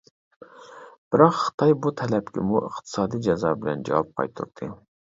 [1.15, 4.77] بىراق خىتاي بۇ تەلەپكىمۇ ئىقتىسادىي جازا بىلەن جاۋاب قايتۇردى.